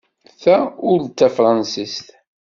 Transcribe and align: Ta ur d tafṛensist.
Ta 0.41 0.57
ur 0.89 0.99
d 1.03 1.07
tafṛensist. 1.17 2.07